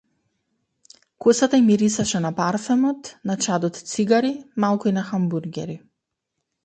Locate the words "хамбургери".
5.11-5.77